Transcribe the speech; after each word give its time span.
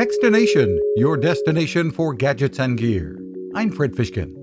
Techstination, 0.00 0.78
your 0.96 1.18
destination 1.18 1.90
for 1.90 2.14
gadgets 2.14 2.58
and 2.58 2.78
gear. 2.78 3.20
I'm 3.54 3.70
Fred 3.70 3.92
Fishkin. 3.92 4.34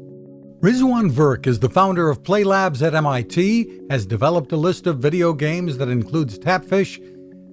Rizwan 0.61 1.09
Virk 1.09 1.47
is 1.47 1.57
the 1.57 1.67
founder 1.67 2.11
of 2.11 2.23
Play 2.23 2.43
Labs 2.43 2.83
at 2.83 2.93
MIT, 2.93 3.87
has 3.89 4.05
developed 4.05 4.51
a 4.51 4.55
list 4.55 4.85
of 4.85 4.99
video 4.99 5.33
games 5.33 5.79
that 5.79 5.89
includes 5.89 6.37
Tapfish, 6.37 6.99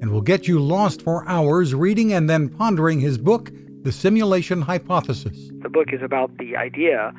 and 0.02 0.10
will 0.10 0.20
get 0.20 0.46
you 0.46 0.60
lost 0.60 1.00
for 1.00 1.26
hours 1.26 1.74
reading 1.74 2.12
and 2.12 2.28
then 2.28 2.50
pondering 2.50 3.00
his 3.00 3.16
book, 3.16 3.50
The 3.84 3.90
Simulation 3.90 4.60
Hypothesis. 4.60 5.50
The 5.62 5.70
book 5.70 5.88
is 5.94 6.02
about 6.02 6.36
the 6.36 6.56
idea 6.56 7.14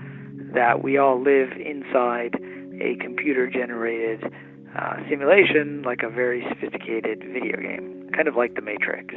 that 0.54 0.84
we 0.84 1.00
all 1.00 1.20
live 1.20 1.50
inside 1.54 2.36
a 2.80 2.96
computer 3.04 3.50
generated 3.50 4.32
uh, 4.78 4.98
simulation 5.10 5.82
like 5.82 6.04
a 6.04 6.10
very 6.12 6.46
sophisticated 6.48 7.24
video 7.24 7.58
game, 7.60 8.08
kind 8.14 8.28
of 8.28 8.36
like 8.36 8.54
The 8.54 8.62
Matrix. 8.62 9.16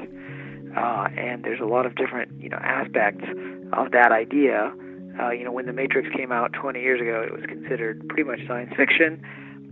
Uh, 0.77 1.09
and 1.17 1.45
there's 1.45 1.61
a 1.61 1.67
lot 1.67 1.87
of 1.87 1.95
different 1.97 2.31
you 2.41 2.49
know 2.49 2.59
aspects 2.59 3.25
of 3.73 3.91
that 3.93 4.13
idea 4.13 4.73
uh, 5.21 5.31
you 5.31 5.45
know, 5.45 5.53
when 5.53 5.67
The 5.67 5.73
Matrix 5.73 6.09
came 6.17 6.31
out 6.31 6.53
20 6.53 6.81
years 6.81 7.01
ago, 7.01 7.23
it 7.23 7.33
was 7.33 7.45
considered 7.47 8.07
pretty 8.09 8.23
much 8.25 8.41
science 8.47 8.73
fiction. 8.77 9.21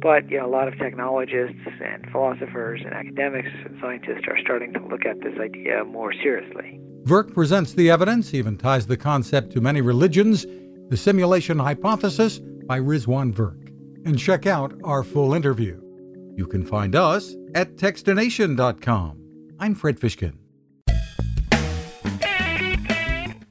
But 0.00 0.28
you 0.30 0.38
know, 0.38 0.46
a 0.46 0.50
lot 0.50 0.68
of 0.68 0.76
technologists 0.78 1.56
and 1.82 2.06
philosophers 2.10 2.82
and 2.84 2.92
academics 2.92 3.48
and 3.64 3.78
scientists 3.80 4.24
are 4.28 4.38
starting 4.38 4.72
to 4.74 4.80
look 4.86 5.06
at 5.06 5.20
this 5.20 5.38
idea 5.40 5.84
more 5.84 6.12
seriously. 6.12 6.80
Virk 7.04 7.32
presents 7.32 7.72
the 7.72 7.90
evidence, 7.90 8.34
even 8.34 8.56
ties 8.56 8.86
the 8.86 8.96
concept 8.96 9.52
to 9.52 9.60
many 9.60 9.80
religions. 9.80 10.44
The 10.88 10.96
Simulation 10.96 11.58
Hypothesis 11.58 12.38
by 12.66 12.78
Rizwan 12.78 13.32
Virk. 13.32 13.72
And 14.04 14.18
check 14.18 14.46
out 14.46 14.72
our 14.84 15.02
full 15.02 15.34
interview. 15.34 15.80
You 16.36 16.46
can 16.46 16.64
find 16.64 16.94
us 16.94 17.34
at 17.54 17.76
Techstination.com. 17.76 19.20
I'm 19.58 19.74
Fred 19.74 19.98
Fishkin. 19.98 20.45